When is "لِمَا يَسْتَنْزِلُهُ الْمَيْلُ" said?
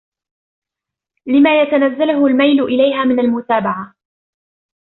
1.25-2.63